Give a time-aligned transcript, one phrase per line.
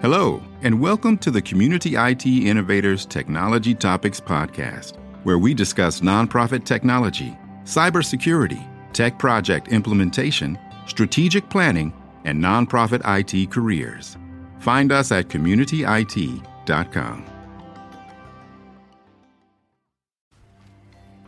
[0.00, 6.64] Hello, and welcome to the Community IT Innovators Technology Topics Podcast, where we discuss nonprofit
[6.64, 10.56] technology, cybersecurity, tech project implementation,
[10.86, 11.92] strategic planning,
[12.24, 14.16] and nonprofit IT careers.
[14.60, 17.26] Find us at communityit.com.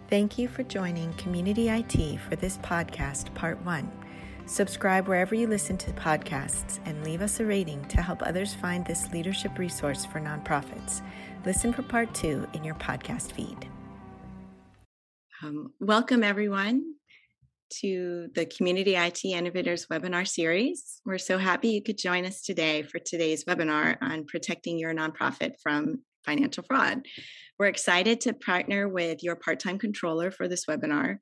[0.08, 3.99] Thank you for joining Community IT for this podcast, Part 1.
[4.46, 8.84] Subscribe wherever you listen to podcasts and leave us a rating to help others find
[8.84, 11.02] this leadership resource for nonprofits.
[11.44, 13.68] Listen for part two in your podcast feed.
[15.42, 16.82] Um, welcome, everyone,
[17.80, 21.00] to the Community IT Innovators webinar series.
[21.06, 25.52] We're so happy you could join us today for today's webinar on protecting your nonprofit
[25.62, 27.02] from financial fraud.
[27.58, 31.18] We're excited to partner with your part time controller for this webinar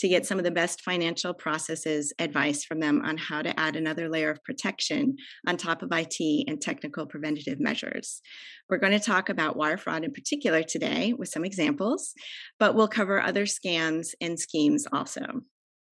[0.00, 3.76] to get some of the best financial processes advice from them on how to add
[3.76, 5.14] another layer of protection
[5.46, 8.22] on top of IT and technical preventative measures.
[8.70, 12.14] We're going to talk about wire fraud in particular today with some examples,
[12.58, 15.22] but we'll cover other scams and schemes also.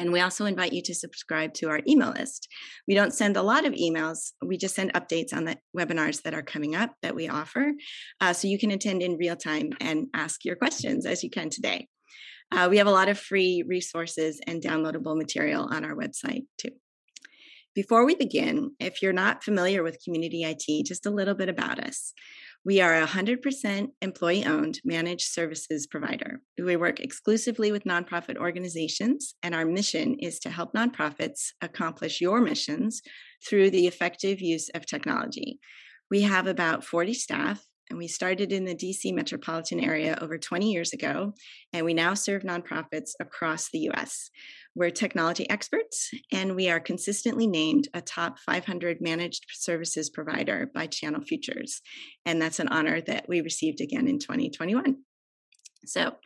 [0.00, 2.48] And we also invite you to subscribe to our email list.
[2.86, 6.34] We don't send a lot of emails, we just send updates on the webinars that
[6.34, 7.72] are coming up that we offer.
[8.22, 11.50] Uh, so you can attend in real time and ask your questions as you can
[11.50, 11.88] today.
[12.50, 16.70] Uh, we have a lot of free resources and downloadable material on our website too.
[17.74, 21.78] Before we begin, if you're not familiar with Community IT, just a little bit about
[21.78, 22.12] us.
[22.64, 26.40] We are a 100% employee owned managed services provider.
[26.60, 32.40] We work exclusively with nonprofit organizations, and our mission is to help nonprofits accomplish your
[32.40, 33.00] missions
[33.48, 35.60] through the effective use of technology.
[36.10, 40.70] We have about 40 staff and we started in the DC metropolitan area over 20
[40.70, 41.34] years ago,
[41.72, 44.30] and we now serve nonprofits across the US.
[44.74, 50.86] We're technology experts, and we are consistently named a top 500 managed services provider by
[50.86, 51.80] Channel Futures.
[52.24, 54.98] And that's an honor that we received again in 2021.
[55.84, 56.16] So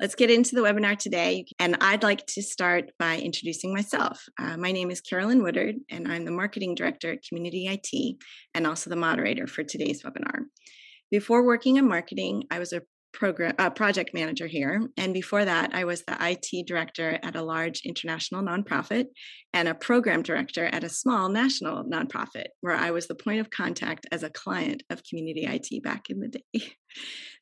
[0.00, 1.44] let's get into the webinar today.
[1.58, 4.24] And I'd like to start by introducing myself.
[4.38, 8.16] Uh, my name is Carolyn Woodard, and I'm the marketing director at Community IT
[8.54, 10.44] and also the moderator for today's webinar.
[11.10, 12.82] Before working in marketing, I was a
[13.12, 17.42] program uh, project manager here and before that i was the it director at a
[17.42, 19.06] large international nonprofit
[19.52, 23.50] and a program director at a small national nonprofit where i was the point of
[23.50, 26.42] contact as a client of community it back in the day.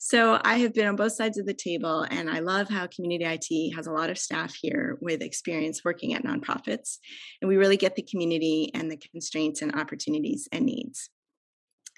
[0.01, 3.25] So i have been on both sides of the table and i love how community
[3.25, 6.99] it has a lot of staff here with experience working at nonprofits
[7.41, 11.11] and we really get the community and the constraints and opportunities and needs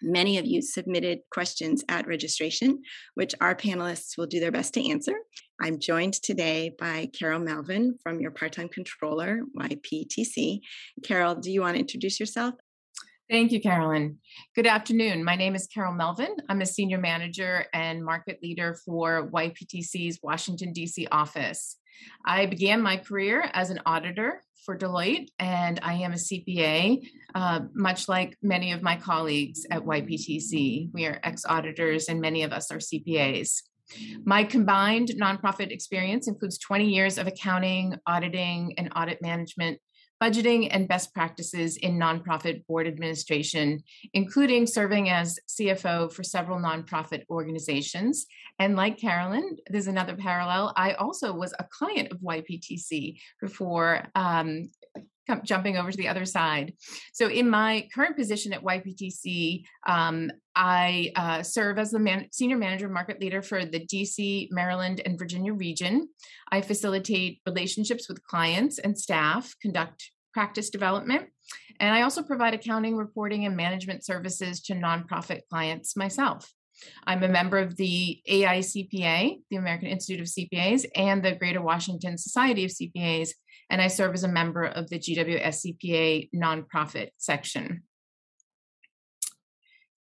[0.03, 2.83] Many of you submitted questions at registration,
[3.15, 5.15] which our panelists will do their best to answer.
[5.61, 10.61] I'm joined today by Carol Melvin from your part time controller, YPTC.
[11.05, 12.55] Carol, do you want to introduce yourself?
[13.31, 14.19] Thank you, Carolyn.
[14.57, 15.23] Good afternoon.
[15.23, 16.35] My name is Carol Melvin.
[16.49, 21.07] I'm a senior manager and market leader for YPTC's Washington, D.C.
[21.13, 21.77] office.
[22.25, 26.99] I began my career as an auditor for Deloitte, and I am a CPA,
[27.35, 30.91] uh, much like many of my colleagues at YPTC.
[30.93, 33.63] We are ex auditors, and many of us are CPAs.
[34.25, 39.81] My combined nonprofit experience includes 20 years of accounting, auditing, and audit management
[40.23, 43.83] budgeting and best practices in nonprofit board administration,
[44.13, 48.27] including serving as CFO for several nonprofit organizations.
[48.59, 50.73] And like Carolyn, there's another parallel.
[50.77, 54.71] I also was a client of YPTC before um,
[55.45, 56.75] jumping over to the other side.
[57.13, 60.31] So, in my current position at YPTC, um,
[60.63, 65.19] I uh, serve as the man- senior manager market leader for the DC, Maryland, and
[65.19, 66.11] Virginia region.
[66.53, 71.29] I facilitate relationships with clients and staff, conduct practice development,
[71.81, 76.53] and I also provide accounting, reporting, and management services to nonprofit clients myself.
[77.07, 82.19] I'm a member of the AICPA, the American Institute of CPAs, and the Greater Washington
[82.19, 83.31] Society of CPAs,
[83.71, 87.85] and I serve as a member of the GWSCPA nonprofit section.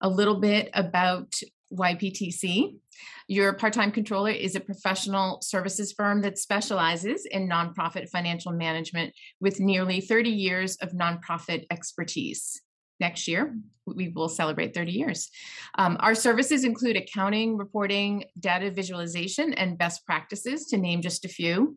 [0.00, 1.40] A little bit about
[1.72, 2.76] YPTC.
[3.28, 9.12] Your part time controller is a professional services firm that specializes in nonprofit financial management
[9.40, 12.60] with nearly 30 years of nonprofit expertise
[13.00, 13.56] next year.
[13.86, 15.28] We will celebrate 30 years.
[15.76, 21.28] Um, our services include accounting, reporting, data visualization, and best practices, to name just a
[21.28, 21.76] few.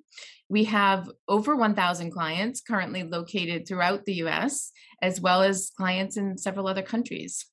[0.49, 4.71] We have over 1,000 clients currently located throughout the US,
[5.01, 7.45] as well as clients in several other countries.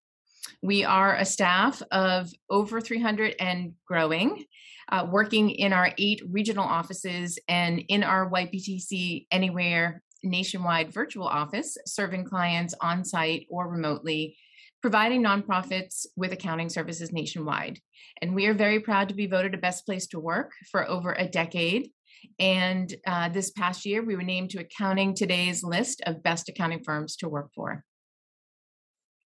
[0.63, 4.45] We are a staff of over 300 and growing.
[4.89, 11.77] Uh, working in our eight regional offices and in our YPTC Anywhere nationwide virtual office
[11.87, 14.37] serving clients on site or remotely,
[14.83, 17.79] providing nonprofits with accounting services nationwide.
[18.23, 21.13] And we are very proud to be voted a best place to work for over
[21.13, 21.91] a decade.
[22.39, 26.83] And uh, this past year, we were named to Accounting Today's list of best accounting
[26.83, 27.85] firms to work for.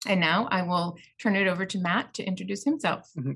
[0.07, 3.11] And now I will turn it over to Matt to introduce himself.
[3.19, 3.33] Mm-hmm.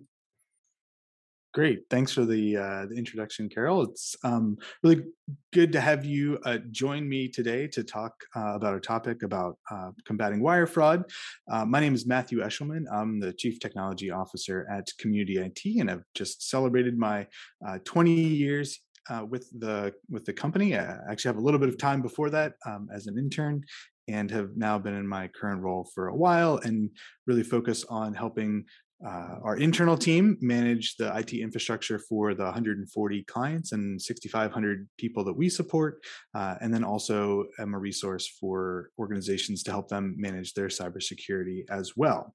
[1.55, 1.82] Great.
[1.88, 3.82] Thanks for the, uh, the introduction, Carol.
[3.82, 5.05] It's um, really
[5.52, 9.56] good to have you uh, join me today to talk uh, about a topic about
[9.70, 11.05] uh, combating wire fraud.
[11.49, 12.87] Uh, my name is Matthew Eshelman.
[12.93, 17.25] I'm the Chief Technology Officer at Community IT, and I've just celebrated my
[17.64, 20.76] uh, 20 years uh, with the with the company.
[20.76, 23.62] I actually have a little bit of time before that um, as an intern,
[24.08, 26.90] and have now been in my current role for a while, and
[27.26, 28.64] really focus on helping
[29.06, 35.24] uh, our internal team manage the IT infrastructure for the 140 clients and 6,500 people
[35.24, 36.02] that we support,
[36.34, 41.64] uh, and then also am a resource for organizations to help them manage their cybersecurity
[41.70, 42.34] as well.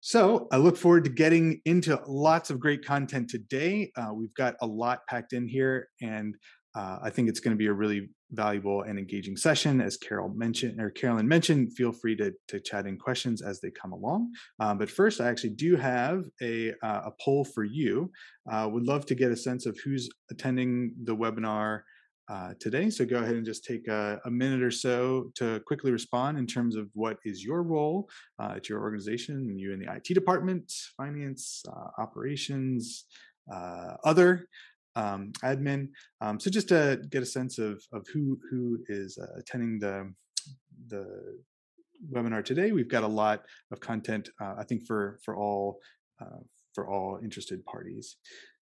[0.00, 3.92] So I look forward to getting into lots of great content today.
[3.96, 6.34] Uh, we've got a lot packed in here, and
[6.74, 9.80] uh, I think it's going to be a really valuable and engaging session.
[9.80, 13.70] As Carol mentioned, or Carolyn mentioned, feel free to, to chat in questions as they
[13.70, 14.32] come along.
[14.58, 18.10] Um, but first, I actually do have a, uh, a poll for you.
[18.50, 21.82] Uh, would love to get a sense of who's attending the webinar
[22.30, 22.88] uh, today.
[22.90, 26.46] So go ahead and just take a, a, minute or so to quickly respond in
[26.46, 30.72] terms of what is your role uh, at your organization, you in the IT department,
[30.96, 33.06] finance, uh, operations,
[34.04, 34.46] other
[34.96, 35.88] um, admin.
[36.20, 40.12] Um, so just to get a sense of of who who is uh, attending the
[40.88, 41.06] the
[42.12, 44.28] webinar today, we've got a lot of content.
[44.40, 45.80] Uh, I think for for all
[46.74, 48.16] for all interested parties.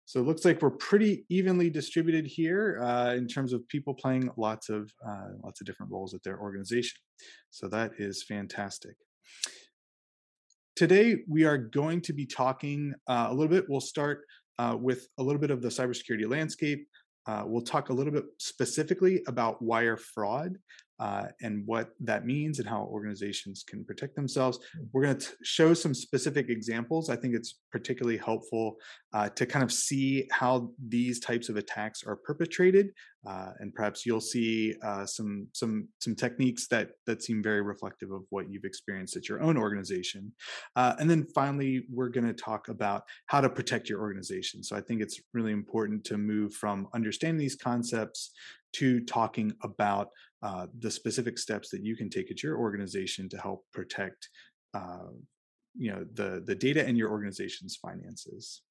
[0.06, 4.32] So it looks like we're pretty evenly distributed here uh, in terms of people playing
[4.38, 6.98] lots of uh, lots of different roles at their organization.
[7.52, 8.96] So that is fantastic.
[10.76, 13.66] Today we are going to be talking uh, a little bit.
[13.70, 14.22] We'll start
[14.60, 16.88] uh, with a little bit of the cybersecurity landscape.
[17.26, 20.58] Uh, we'll talk a little bit specifically about wire fraud
[21.00, 24.60] uh, and what that means and how organizations can protect themselves.
[24.74, 24.84] Hmm.
[24.92, 27.10] We're going to show some specific examples.
[27.10, 28.76] I think it's particularly helpful
[29.14, 32.92] uh, to kind of see how these types of attacks are perpetrated,
[33.28, 38.12] uh, and perhaps you'll see uh, some some some techniques that that seem very reflective
[38.12, 40.32] of what you've experienced at your own organization.
[40.76, 44.64] Uh, and then finally, we're going to talk about how to protect your organization.
[44.64, 48.32] So I think it's really important to move from understanding these concepts
[48.72, 50.10] to talking about
[50.42, 54.30] uh, the specific steps that you can take at your organization to help protect
[54.74, 55.10] uh,
[55.76, 58.62] you know the the data in your organization's finances.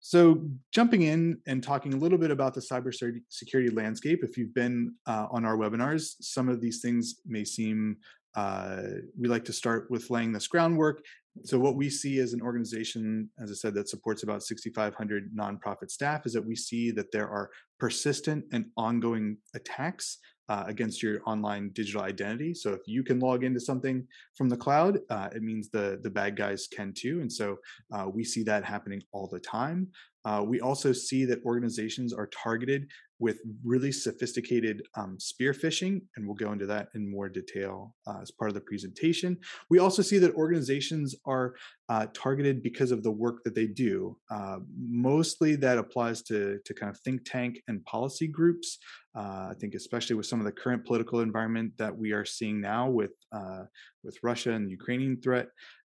[0.00, 4.94] So jumping in and talking a little bit about the cybersecurity landscape if you've been
[5.06, 7.98] uh, on our webinars some of these things may seem
[8.34, 8.84] uh,
[9.20, 11.04] we like to start with laying this groundwork
[11.44, 15.90] so what we see as an organization as i said that supports about 6500 nonprofit
[15.90, 20.18] staff is that we see that there are persistent and ongoing attacks
[20.48, 22.54] uh, against your online digital identity.
[22.54, 26.10] So if you can log into something from the cloud, uh, it means the the
[26.10, 27.20] bad guys can too.
[27.20, 27.58] And so
[27.92, 29.88] uh, we see that happening all the time.
[30.24, 32.88] Uh, we also see that organizations are targeted
[33.18, 38.20] with really sophisticated um, spear phishing, and we'll go into that in more detail uh,
[38.22, 39.36] as part of the presentation.
[39.70, 41.54] We also see that organizations are
[41.88, 44.16] uh, targeted because of the work that they do.
[44.30, 48.78] Uh, mostly that applies to, to kind of think tank and policy groups.
[49.16, 52.60] Uh, I think especially with some of the current political environment that we are seeing
[52.60, 53.64] now with uh,
[54.04, 55.48] with Russia and the Ukrainian threat,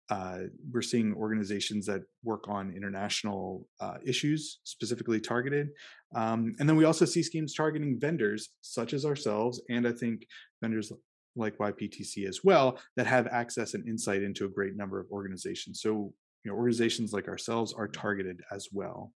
[0.09, 0.39] uh,
[0.71, 5.69] we're seeing organizations that work on international uh, issues specifically targeted.
[6.15, 10.25] Um, and then we also see schemes targeting vendors such as ourselves, and I think
[10.61, 10.91] vendors
[11.35, 15.81] like YPTC as well that have access and insight into a great number of organizations.
[15.81, 16.13] So,
[16.43, 19.13] you know, organizations like ourselves are targeted as well.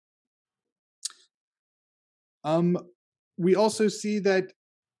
[2.44, 2.76] Um,
[3.38, 4.52] we also see that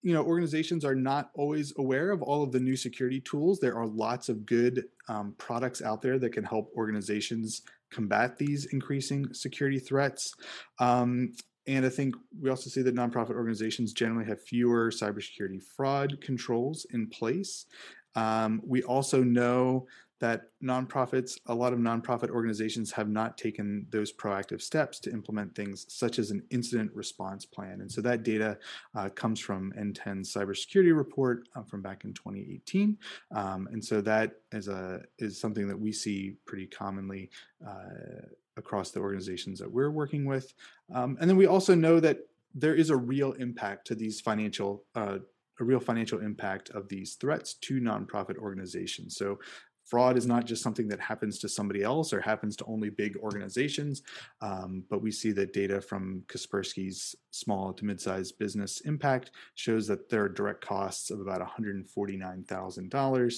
[0.02, 3.58] you know organizations are not always aware of all of the new security tools.
[3.58, 8.66] There are lots of good um, products out there that can help organizations combat these
[8.66, 10.34] increasing security threats.
[10.78, 11.32] Um,
[11.68, 16.86] and i think we also see that nonprofit organizations generally have fewer cybersecurity fraud controls
[16.90, 17.66] in place
[18.14, 19.86] um, we also know
[20.22, 25.52] that nonprofits, a lot of nonprofit organizations have not taken those proactive steps to implement
[25.52, 27.80] things such as an incident response plan.
[27.80, 28.56] And so that data
[28.94, 32.96] uh, comes from NTEN's cybersecurity report uh, from back in 2018.
[33.34, 37.28] Um, and so that is a is something that we see pretty commonly
[37.66, 38.26] uh,
[38.56, 40.54] across the organizations that we're working with.
[40.94, 42.20] Um, and then we also know that
[42.54, 45.18] there is a real impact to these financial uh,
[45.62, 49.16] a real financial impact of these threats to nonprofit organizations.
[49.16, 49.38] So
[49.86, 53.16] fraud is not just something that happens to somebody else or happens to only big
[53.18, 54.02] organizations,
[54.40, 60.08] um, but we see that data from Kaspersky's small to mid-sized business impact shows that
[60.10, 63.36] there are direct costs of about $149,000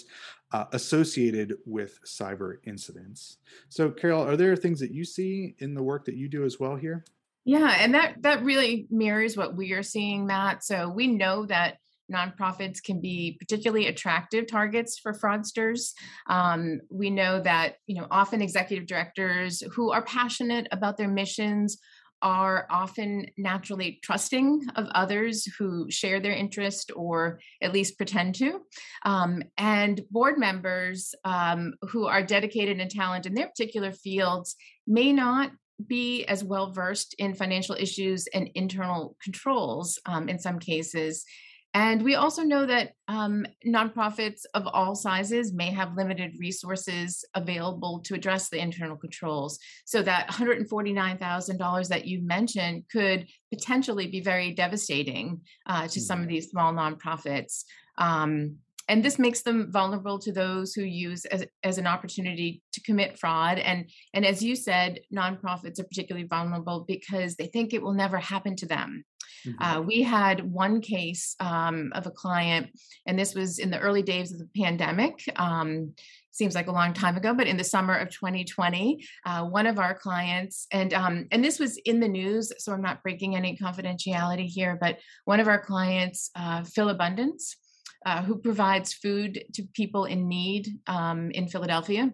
[0.52, 3.38] uh, associated with cyber incidents.
[3.68, 6.58] So, Carol, are there things that you see in the work that you do as
[6.58, 7.04] well here?
[7.44, 10.64] Yeah, and that that really mirrors what we are seeing, Matt.
[10.64, 11.78] So we know that
[12.12, 15.92] nonprofits can be particularly attractive targets for fraudsters.
[16.28, 21.78] Um, we know that you know often executive directors who are passionate about their missions
[22.23, 28.61] are often naturally trusting of others who share their interest or at least pretend to.
[29.04, 34.56] Um, and board members um, who are dedicated and talented in their particular fields
[34.87, 35.50] may not
[35.87, 41.25] be as well versed in financial issues and internal controls um, in some cases
[41.74, 47.98] and we also know that um, nonprofits of all sizes may have limited resources available
[48.04, 49.58] to address the internal controls.
[49.84, 56.26] So that $149,000 that you mentioned could potentially be very devastating uh, to some of
[56.26, 56.34] mm-hmm.
[56.34, 57.64] these small nonprofits.
[57.98, 62.80] Um, and this makes them vulnerable to those who use as, as an opportunity to
[62.82, 67.82] commit fraud and and as you said nonprofits are particularly vulnerable because they think it
[67.82, 69.04] will never happen to them
[69.46, 69.62] mm-hmm.
[69.62, 72.68] uh, we had one case um, of a client
[73.06, 75.94] and this was in the early days of the pandemic um,
[76.34, 79.78] seems like a long time ago, but in the summer of 2020, uh, one of
[79.78, 83.56] our clients, and um, and this was in the news, so I'm not breaking any
[83.56, 87.56] confidentiality here, but one of our clients, uh, Philabundance,
[88.04, 92.12] uh, who provides food to people in need um, in Philadelphia,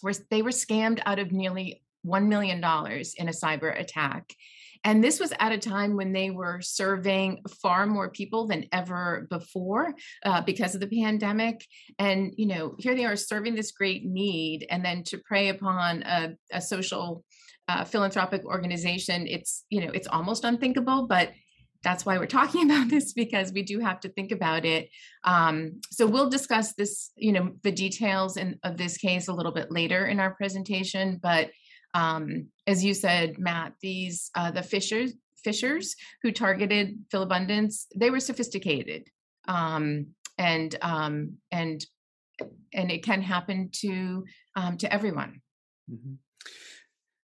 [0.00, 4.34] where they were scammed out of nearly $1 million in a cyber attack.
[4.82, 9.26] And this was at a time when they were serving far more people than ever
[9.28, 9.92] before
[10.24, 11.66] uh, because of the pandemic.
[11.98, 14.66] And, you know, here they are serving this great need.
[14.70, 17.24] And then to prey upon a, a social
[17.68, 21.30] uh, philanthropic organization, it's, you know, it's almost unthinkable, but
[21.82, 24.90] that's why we're talking about this because we do have to think about it.
[25.24, 29.52] Um, so we'll discuss this, you know, the details in, of this case a little
[29.52, 31.18] bit later in our presentation.
[31.22, 31.50] But
[31.94, 35.12] um, as you said, Matt, these uh, the phishers
[35.46, 39.08] phishers who targeted Philabundance, they were sophisticated,
[39.48, 40.08] um,
[40.38, 41.84] and um, and
[42.72, 45.40] and it can happen to um, to everyone.
[45.90, 46.14] Mm-hmm.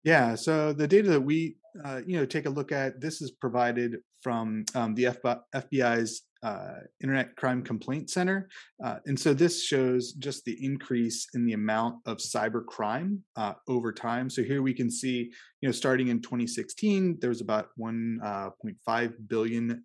[0.04, 0.36] Yeah.
[0.36, 3.98] So the data that we uh, you know take a look at this is provided
[4.22, 8.48] from um, the FBI's uh, Internet Crime Complaint Center.
[8.82, 13.54] Uh, and so this shows just the increase in the amount of cyber crime uh,
[13.68, 14.28] over time.
[14.30, 19.82] So here we can see, you know, starting in 2016, there was about $1.5 billion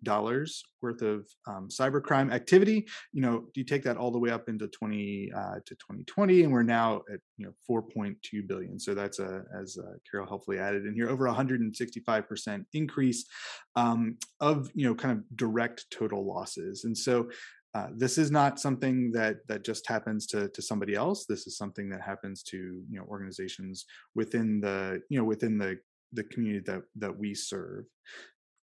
[0.82, 2.86] worth of um, cyber crime activity.
[3.12, 6.52] You know, you take that all the way up into 20 uh, to 2020, and
[6.52, 8.16] we're now at, you know, 4.2
[8.46, 8.78] billion.
[8.78, 13.24] So that's a, as uh, Carol helpfully added in here, over 165% increase
[13.76, 16.84] um, of, you know, kind of direct total loss losses.
[16.84, 17.28] And so
[17.74, 21.24] uh, this is not something that that just happens to to somebody else.
[21.24, 25.78] This is something that happens to you know organizations within the you know within the
[26.12, 27.84] the community that that we serve,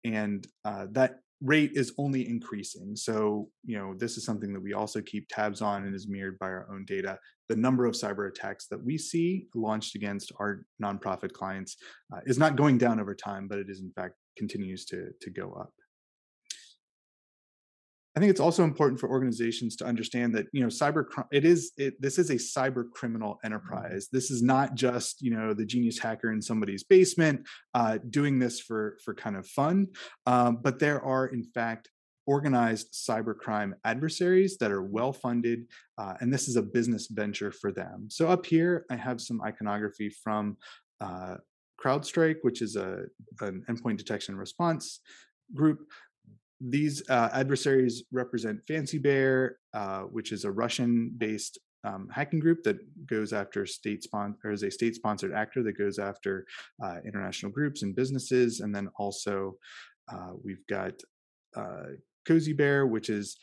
[0.04, 2.94] and uh, that rate is only increasing.
[2.98, 6.38] So you know this is something that we also keep tabs on and is mirrored
[6.38, 7.18] by our own data.
[7.48, 11.78] The number of cyber attacks that we see launched against our nonprofit clients
[12.14, 15.30] uh, is not going down over time, but it is in fact continues to to
[15.30, 15.72] go up.
[18.20, 21.72] I think it's also important for organizations to understand that you know cyber it is
[21.78, 23.46] it, this is a cyber criminal mm-hmm.
[23.46, 24.10] enterprise.
[24.12, 28.60] This is not just you know the genius hacker in somebody's basement uh, doing this
[28.60, 29.88] for for kind of fun,
[30.26, 31.92] um, but there are in fact
[32.26, 35.66] organized cybercrime adversaries that are well funded,
[35.98, 38.08] uh, and this is a business venture for them.
[38.10, 40.58] So up here, I have some iconography from
[41.00, 41.36] uh,
[41.82, 43.04] CrowdStrike, which is a
[43.40, 45.00] an endpoint detection response
[45.54, 45.80] group
[46.62, 52.78] these uh, adversaries represent Fancy Bear, uh, which is a Russian-based um, hacking group that
[53.08, 56.46] goes after state sponsor or is a state-sponsored actor that goes after
[56.84, 59.56] uh, international groups and businesses, and then also
[60.12, 60.94] uh, we've got
[61.56, 61.94] uh,
[62.26, 63.38] Cozy Bear, which is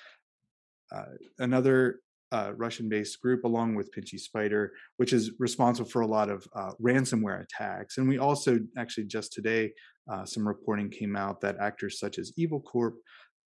[0.95, 2.01] uh, another
[2.33, 6.73] uh, Russian-based group, along with Pinchy Spider, which is responsible for a lot of uh,
[6.83, 7.99] ransomware attacks.
[7.99, 9.73] And we also actually just today,
[10.11, 12.97] uh, some reporting came out that actors such as Evil Corp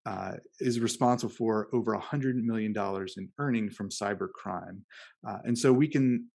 [0.05, 4.83] uh, is responsible for over a hundred million dollars in earning from cyber crime.
[5.27, 6.25] Uh, and so we can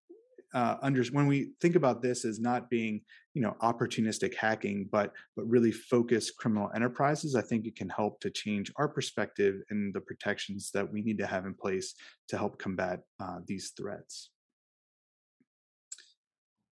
[0.54, 3.00] uh, under when we think about this as not being
[3.34, 8.20] you know opportunistic hacking but but really focused criminal enterprises i think it can help
[8.20, 11.94] to change our perspective and the protections that we need to have in place
[12.28, 14.30] to help combat uh, these threats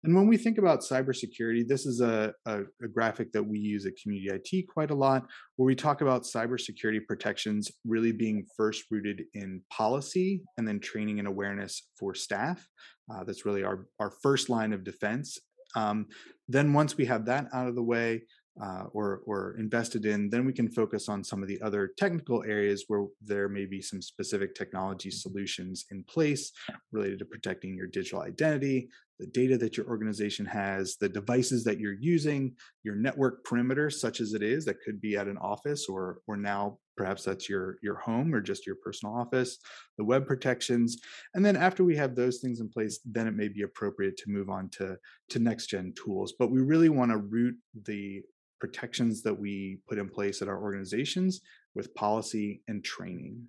[0.04, 3.86] and when we think about cybersecurity, this is a, a, a, graphic that we use
[3.86, 8.86] at Community IT quite a lot, where we talk about cybersecurity protections really being first
[8.90, 12.68] rooted in policy and then training and awareness for staff.
[13.14, 15.38] Uh, that's really our, our first line of defense.
[15.76, 16.08] Um,
[16.48, 18.24] then once we have that out of the way,
[18.62, 22.44] uh, or or invested in, then we can focus on some of the other technical
[22.44, 26.52] areas where there may be some specific technology solutions in place
[26.92, 28.90] related to protecting your digital identity,
[29.22, 34.20] the data that your organization has, the devices that you're using, your network perimeter, such
[34.20, 37.78] as it is, that could be at an office or or now perhaps that's your
[37.84, 39.60] your home or just your personal office,
[40.00, 40.98] the web protections,
[41.36, 44.32] and then after we have those things in place, then it may be appropriate to
[44.32, 44.98] move on to
[45.30, 46.34] to next gen tools.
[46.40, 48.24] But we really want to root the
[48.60, 51.42] protections that we put in place at our organizations
[51.76, 53.48] with policy and training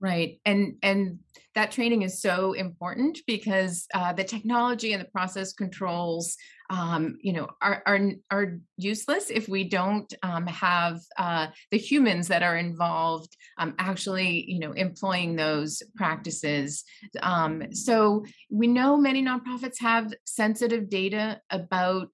[0.00, 1.18] right and and
[1.54, 6.36] that training is so important because uh, the technology and the process controls
[6.68, 8.00] um, you know are, are
[8.30, 14.44] are useless if we don't um, have uh, the humans that are involved um, actually
[14.46, 16.84] you know employing those practices.
[17.22, 22.10] Um, so we know many nonprofits have sensitive data about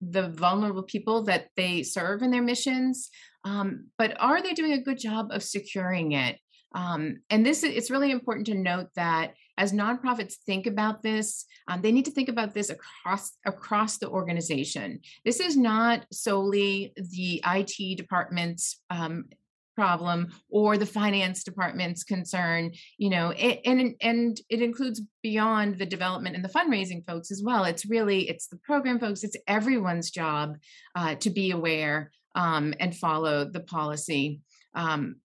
[0.00, 3.10] the vulnerable people that they serve in their missions
[3.44, 6.38] um, but are they doing a good job of securing it
[6.72, 11.82] um, and this it's really important to note that as nonprofits think about this um,
[11.82, 15.00] they need to think about this across across the organization.
[15.24, 19.26] This is not solely the it department's um,
[19.74, 25.86] problem or the finance department's concern you know it, and and it includes beyond the
[25.86, 27.64] development and the fundraising folks as well.
[27.64, 30.56] It's really it's the program folks it's everyone's job
[30.96, 34.40] uh, to be aware um, and follow the policy.
[34.74, 35.16] Um,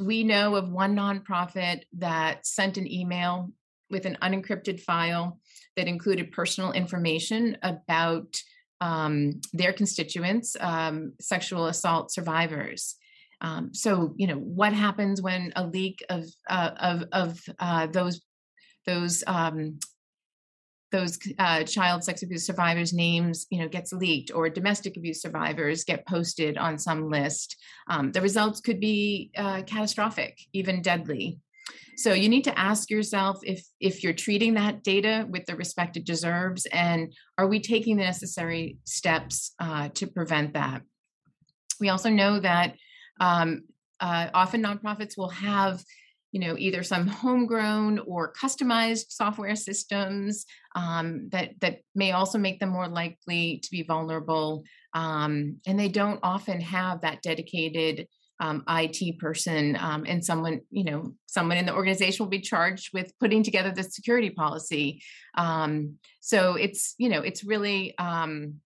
[0.00, 3.50] we know of one nonprofit that sent an email
[3.90, 5.40] with an unencrypted file
[5.76, 8.36] that included personal information about
[8.80, 12.96] um, their constituents, um, sexual assault survivors.
[13.40, 18.20] Um, so, you know, what happens when a leak of uh, of of uh, those
[18.86, 19.78] those um,
[20.90, 25.84] those uh, child sex abuse survivors' names, you know, gets leaked, or domestic abuse survivors
[25.84, 27.56] get posted on some list?
[27.88, 31.40] Um, the results could be uh, catastrophic, even deadly.
[31.96, 35.96] So you need to ask yourself if if you're treating that data with the respect
[35.96, 40.82] it deserves, and are we taking the necessary steps uh, to prevent that?
[41.80, 42.76] We also know that
[43.20, 43.62] um,
[44.00, 45.82] uh, often nonprofits will have
[46.32, 52.60] you know either some homegrown or customized software systems um, that that may also make
[52.60, 54.64] them more likely to be vulnerable
[54.94, 58.06] um, and they don't often have that dedicated
[58.40, 62.92] um, IT person um, and someone, you know, someone in the organization will be charged
[62.94, 65.02] with putting together the security policy.
[65.36, 68.60] Um, so it's, you know, it's really um,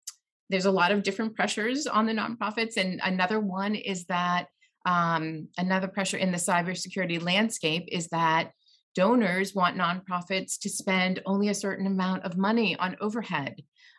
[0.50, 2.76] there's a lot of different pressures on the nonprofits.
[2.76, 4.46] And another one is that
[4.84, 8.50] um, another pressure in the cybersecurity landscape is that
[8.94, 13.56] donors want nonprofits to spend only a certain amount of money on overhead.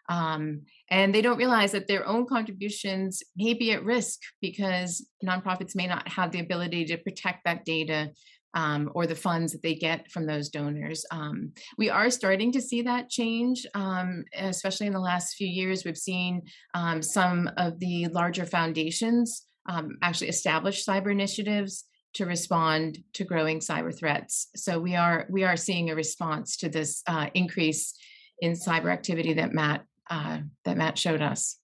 [0.09, 5.75] Um, and they don't realize that their own contributions may be at risk because nonprofits
[5.75, 8.11] may not have the ability to protect that data
[8.53, 11.05] um, or the funds that they get from those donors.
[11.09, 15.83] Um, we are starting to see that change, um, especially in the last few years.
[15.83, 16.43] We've seen
[16.73, 23.59] um, some of the larger foundations um, actually establish cyber initiatives to respond to growing
[23.59, 24.47] cyber threats.
[24.55, 27.95] So we are we are seeing a response to this uh, increase
[28.39, 31.57] in cyber activity that Matt uh, that Matt showed us.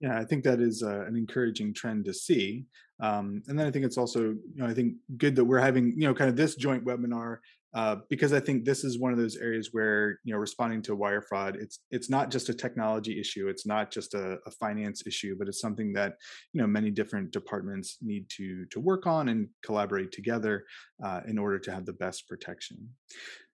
[0.00, 2.66] Yeah, I think that is uh, an encouraging trend to see.
[3.00, 5.94] Um, and then I think it's also, you know, I think good that we're having,
[5.96, 7.38] you know, kind of this joint webinar
[7.74, 10.94] uh, because I think this is one of those areas where, you know, responding to
[10.94, 15.02] wire fraud, it's it's not just a technology issue, it's not just a, a finance
[15.06, 16.14] issue, but it's something that,
[16.52, 20.64] you know, many different departments need to to work on and collaborate together
[21.04, 22.88] uh, in order to have the best protection.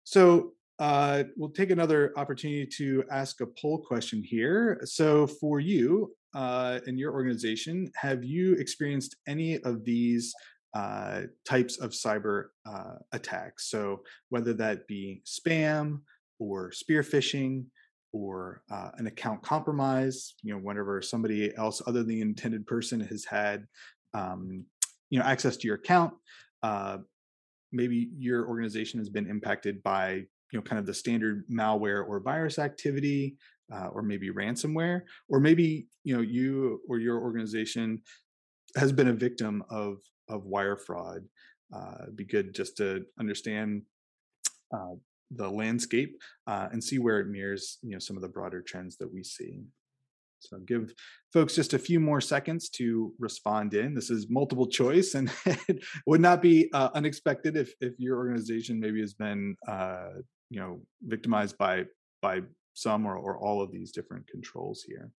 [0.04, 4.80] So uh, we'll take another opportunity to ask a poll question here.
[4.84, 10.32] So, for you uh, in your organization, have you experienced any of these
[10.74, 13.70] uh, types of cyber uh, attacks?
[13.70, 16.00] So, whether that be spam
[16.38, 17.66] or spear phishing
[18.12, 23.00] or uh, an account compromise, you know, whenever somebody else other than the intended person
[23.00, 23.66] has had,
[24.14, 24.64] um,
[25.10, 26.12] you know, access to your account.
[26.62, 26.98] Uh,
[27.72, 32.20] maybe your organization has been impacted by you know kind of the standard malware or
[32.20, 33.36] virus activity
[33.72, 38.00] uh, or maybe ransomware or maybe you know you or your organization
[38.76, 39.98] has been a victim of
[40.30, 41.24] of wire fraud
[41.74, 43.82] uh, it'd be good just to understand
[44.74, 44.94] uh,
[45.32, 46.16] the landscape
[46.46, 49.22] uh, and see where it mirrors you know some of the broader trends that we
[49.22, 49.60] see
[50.40, 50.94] so give
[51.32, 53.94] folks just a few more seconds to respond in.
[53.94, 58.80] This is multiple choice and it would not be uh, unexpected if, if your organization
[58.80, 60.08] maybe has been, uh,
[60.48, 61.84] you know, victimized by,
[62.22, 62.40] by
[62.74, 65.10] some or, or all of these different controls here.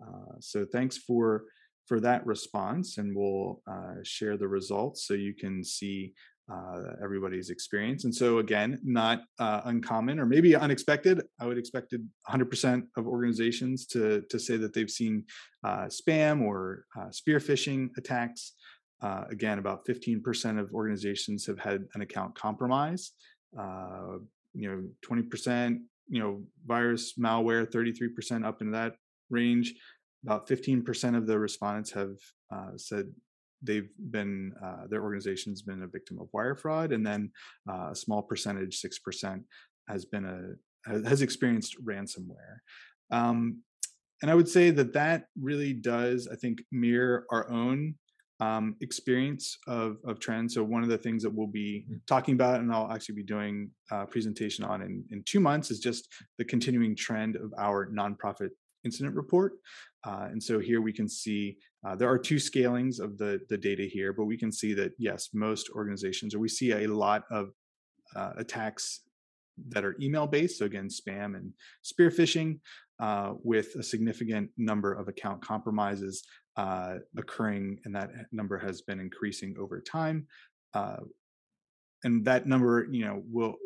[0.00, 1.44] Uh, so thanks for,
[1.90, 6.12] for that response and we'll uh, share the results so you can see
[6.48, 8.04] uh, everybody's experience.
[8.04, 11.20] And so, again, not uh, uncommon or maybe unexpected.
[11.40, 15.24] I would expected 100% of organizations to to say that they've seen
[15.64, 18.52] uh, spam or uh, spear phishing attacks.
[19.02, 23.14] Uh, again, about 15% of organizations have had an account compromise.
[23.58, 24.18] Uh,
[24.54, 28.94] you know, 20%, you know, virus malware, 33% up in that
[29.28, 29.74] range.
[30.24, 32.16] About 15% of the respondents have
[32.76, 33.06] said
[33.62, 37.30] they've been uh, their organization's been a victim of wire fraud, and then
[37.70, 39.42] uh, a small percentage, six percent,
[39.88, 42.58] has been a has experienced ransomware.
[43.10, 43.58] Um,
[44.22, 47.94] and I would say that that really does, I think, mirror our own
[48.40, 50.54] um, experience of of trends.
[50.54, 52.00] So one of the things that we'll be mm.
[52.06, 55.80] talking about, and I'll actually be doing a presentation on in, in two months, is
[55.80, 58.50] just the continuing trend of our nonprofit
[58.84, 59.54] incident report.
[60.04, 63.56] Uh, and so here we can see uh, there are two scalings of the, the
[63.56, 67.24] data here, but we can see that yes, most organizations, or we see a lot
[67.30, 67.50] of
[68.16, 69.00] uh, attacks
[69.68, 70.58] that are email based.
[70.58, 72.60] So again, spam and spear phishing,
[73.00, 76.22] uh, with a significant number of account compromises
[76.56, 80.26] uh, occurring, and that number has been increasing over time.
[80.74, 80.96] Uh,
[82.04, 83.56] and that number, you know, will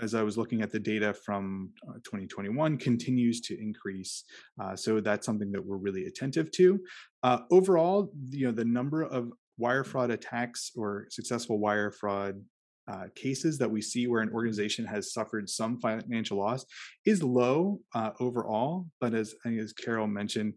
[0.00, 4.24] as I was looking at the data from uh, 2021, continues to increase.
[4.60, 6.80] Uh, so that's something that we're really attentive to.
[7.22, 12.42] Uh, overall, you know, the number of wire fraud attacks or successful wire fraud
[12.88, 16.64] uh, cases that we see where an organization has suffered some financial loss
[17.04, 18.86] is low uh, overall.
[19.00, 20.54] But as as Carol mentioned,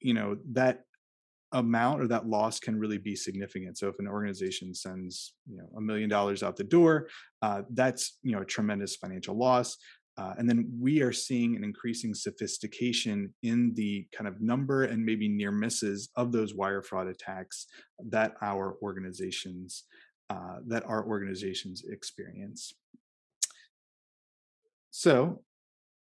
[0.00, 0.80] you know that
[1.54, 3.78] amount or that loss can really be significant.
[3.78, 7.08] So if an organization sends you know a million dollars out the door,
[7.42, 9.76] uh, that's you know a tremendous financial loss.
[10.16, 15.04] Uh, and then we are seeing an increasing sophistication in the kind of number and
[15.04, 17.66] maybe near misses of those wire fraud attacks
[17.98, 19.84] that our organizations
[20.30, 22.74] uh, that our organizations experience.
[24.90, 25.42] So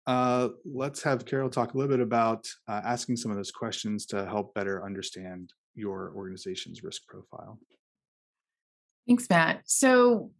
[0.07, 4.07] uh, let's have Carol talk a little bit about uh, asking some of those questions
[4.07, 7.59] to help better understand your organization's risk profile.
[9.07, 9.63] Thanks, Matt.
[9.67, 10.31] So,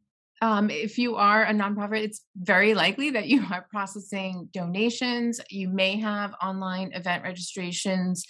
[0.43, 5.41] um, if you are a nonprofit, it's very likely that you are processing donations.
[5.51, 8.25] You may have online event registrations.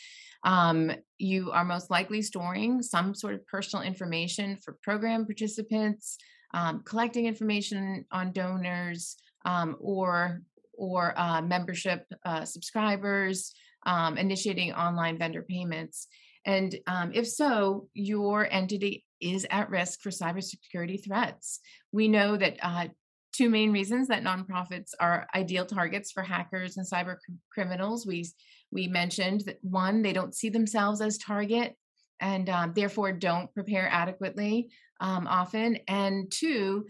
[0.45, 6.19] Um, you are most likely storing some sort of personal information for program participants,
[6.55, 10.43] um, collecting information on donors, um, or
[10.77, 13.53] or uh, membership uh, subscribers,
[13.85, 16.09] um, initiating online vendor payments.
[16.45, 21.61] And um, if so, your entity is at risk for cybersecurity threats.
[21.93, 22.89] We know that uh,
[23.33, 27.17] two main reasons that nonprofits are ideal targets for hackers and cyber
[27.53, 28.07] criminals.
[28.07, 28.27] We
[28.71, 31.77] we mentioned that one, they don't see themselves as target
[32.21, 34.69] and um, therefore don't prepare adequately
[35.01, 36.87] um, often, and two,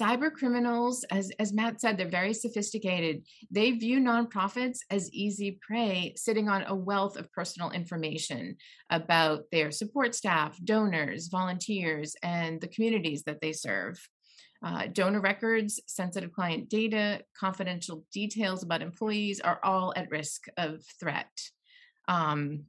[0.00, 3.24] cyber criminals as as matt said they're very sophisticated.
[3.50, 8.56] They view nonprofits as easy prey sitting on a wealth of personal information
[8.90, 13.98] about their support staff donors volunteers and the communities that they serve.
[14.64, 20.82] Uh, donor records sensitive client data confidential details about employees are all at risk of
[20.98, 21.28] threat.
[22.08, 22.64] Um,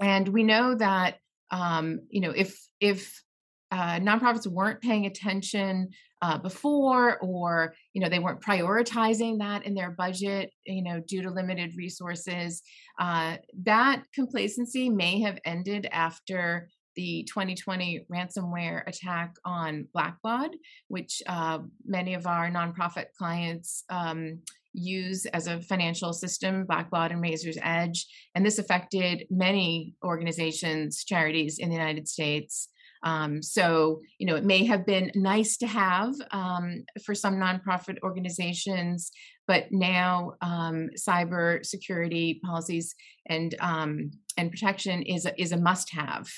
[0.00, 1.18] and we know that
[1.50, 3.22] um, you know if if
[3.70, 5.88] uh, nonprofits weren't paying attention
[6.22, 11.22] uh, before or you know they weren't prioritizing that in their budget you know due
[11.22, 12.62] to limited resources
[12.98, 20.50] uh, that complacency may have ended after the 2020 ransomware attack on blackbaud
[20.88, 24.40] which uh, many of our nonprofit clients um,
[24.72, 28.06] use as a financial system, Blackbaud and Raiser's Edge.
[28.34, 32.68] And this affected many organizations, charities in the United States.
[33.02, 37.98] Um, so, you know, it may have been nice to have um, for some nonprofit
[38.02, 39.10] organizations,
[39.46, 42.94] but now um, cyber security policies
[43.26, 46.28] and um, and protection is a, is a must have.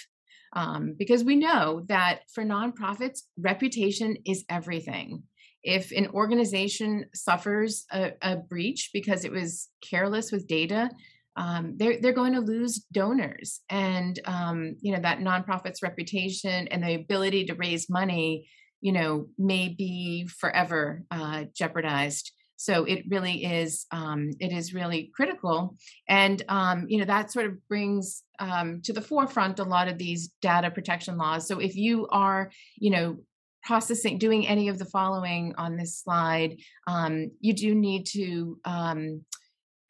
[0.54, 5.22] Um, because we know that for nonprofits, reputation is everything.
[5.62, 10.90] If an organization suffers a, a breach because it was careless with data,
[11.36, 16.82] um, they're they're going to lose donors, and um, you know that nonprofit's reputation and
[16.82, 18.48] the ability to raise money,
[18.80, 22.32] you know, may be forever uh, jeopardized.
[22.56, 27.46] So it really is um, it is really critical, and um, you know that sort
[27.46, 31.48] of brings um, to the forefront a lot of these data protection laws.
[31.48, 33.16] So if you are you know
[33.64, 38.58] processing doing any of the following on this slide, um, you do need to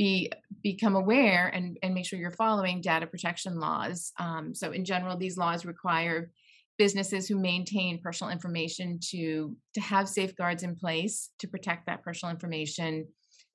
[0.02, 4.12] be become aware and, and make sure you're following data protection laws.
[4.18, 6.30] Um, so in general, these laws require
[6.76, 12.34] businesses who maintain personal information to to have safeguards in place to protect that personal
[12.34, 13.06] information,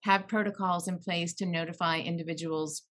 [0.10, 2.84] have protocols in place to notify individuals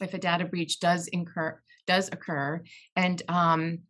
[0.00, 2.62] if a data breach does incur does occur,
[2.96, 3.80] and um,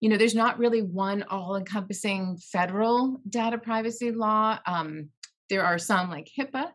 [0.00, 4.58] you know there's not really one all-encompassing federal data privacy law.
[4.66, 5.10] Um,
[5.52, 6.68] there are some like HIPAA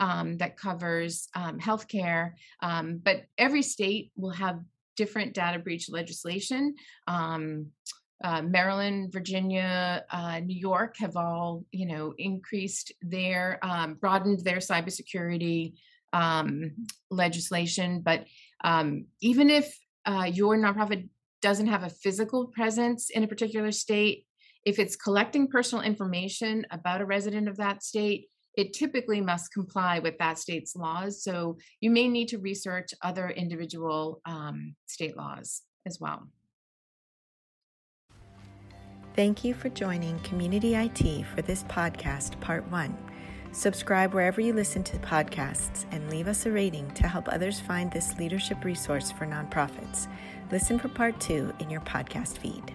[0.00, 4.58] um, that covers um, healthcare, um, but every state will have
[4.96, 6.74] different data breach legislation.
[7.06, 7.66] Um,
[8.24, 14.56] uh, Maryland, Virginia, uh, New York have all, you know, increased their, um, broadened their
[14.56, 15.74] cybersecurity
[16.12, 16.72] um,
[17.12, 18.00] legislation.
[18.00, 18.26] But
[19.20, 21.08] even if uh, your nonprofit
[21.40, 24.26] doesn't have a physical presence in a particular state,
[24.64, 29.98] if it's collecting personal information about a resident of that state, it typically must comply
[29.98, 31.22] with that state's laws.
[31.22, 36.28] So you may need to research other individual um, state laws as well.
[39.16, 42.96] Thank you for joining Community IT for this podcast, Part 1.
[43.52, 47.92] Subscribe wherever you listen to podcasts and leave us a rating to help others find
[47.92, 50.08] this leadership resource for nonprofits.
[50.50, 52.74] Listen for Part 2 in your podcast feed.